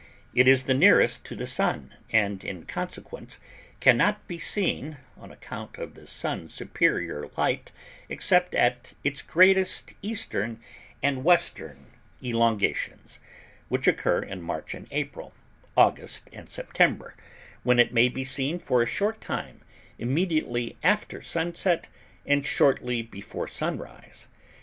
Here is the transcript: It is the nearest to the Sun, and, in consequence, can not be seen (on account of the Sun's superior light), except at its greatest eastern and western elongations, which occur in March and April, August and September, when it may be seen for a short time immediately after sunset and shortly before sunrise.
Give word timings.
It 0.33 0.47
is 0.47 0.63
the 0.63 0.73
nearest 0.73 1.23
to 1.25 1.35
the 1.35 1.45
Sun, 1.45 1.93
and, 2.11 2.43
in 2.43 2.65
consequence, 2.65 3.39
can 3.79 3.97
not 3.97 4.27
be 4.27 4.39
seen 4.39 4.97
(on 5.15 5.29
account 5.31 5.77
of 5.77 5.93
the 5.93 6.07
Sun's 6.07 6.55
superior 6.55 7.29
light), 7.37 7.71
except 8.09 8.55
at 8.55 8.95
its 9.03 9.21
greatest 9.21 9.93
eastern 10.01 10.59
and 11.03 11.23
western 11.23 11.85
elongations, 12.19 13.19
which 13.69 13.85
occur 13.85 14.23
in 14.23 14.41
March 14.41 14.73
and 14.73 14.87
April, 14.89 15.35
August 15.77 16.27
and 16.33 16.49
September, 16.49 17.13
when 17.61 17.77
it 17.77 17.93
may 17.93 18.09
be 18.09 18.25
seen 18.25 18.57
for 18.57 18.81
a 18.81 18.87
short 18.87 19.21
time 19.21 19.61
immediately 19.99 20.79
after 20.81 21.21
sunset 21.21 21.89
and 22.25 22.43
shortly 22.43 23.03
before 23.03 23.47
sunrise. 23.47 24.27